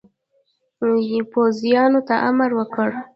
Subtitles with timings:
[1.31, 2.89] پوځیانو ته امر وکړ.